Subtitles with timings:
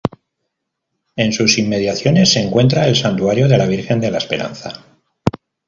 [1.15, 4.83] En sus inmediaciones se encuentra el Santuario de la Virgen de la Esperanza.